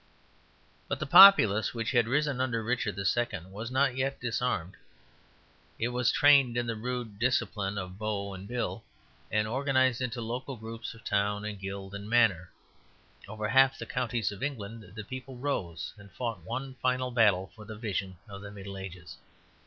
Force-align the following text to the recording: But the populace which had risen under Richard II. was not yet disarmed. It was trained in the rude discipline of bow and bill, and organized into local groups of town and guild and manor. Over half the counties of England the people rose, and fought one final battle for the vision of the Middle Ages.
But 0.87 0.97
the 0.99 1.05
populace 1.05 1.75
which 1.75 1.91
had 1.91 2.07
risen 2.07 2.41
under 2.41 2.63
Richard 2.63 2.97
II. 2.97 3.05
was 3.51 3.69
not 3.69 3.95
yet 3.95 4.19
disarmed. 4.19 4.75
It 5.77 5.89
was 5.89 6.11
trained 6.11 6.57
in 6.57 6.65
the 6.65 6.75
rude 6.75 7.19
discipline 7.19 7.77
of 7.77 7.99
bow 7.99 8.33
and 8.33 8.47
bill, 8.47 8.83
and 9.31 9.47
organized 9.47 10.01
into 10.01 10.19
local 10.19 10.55
groups 10.55 10.95
of 10.95 11.03
town 11.03 11.45
and 11.45 11.59
guild 11.59 11.93
and 11.93 12.09
manor. 12.09 12.49
Over 13.27 13.47
half 13.49 13.77
the 13.77 13.85
counties 13.85 14.31
of 14.31 14.41
England 14.41 14.93
the 14.95 15.03
people 15.03 15.37
rose, 15.37 15.93
and 15.99 16.11
fought 16.11 16.41
one 16.43 16.73
final 16.81 17.11
battle 17.11 17.51
for 17.55 17.63
the 17.63 17.75
vision 17.77 18.17
of 18.27 18.41
the 18.41 18.49
Middle 18.49 18.77
Ages. 18.79 19.17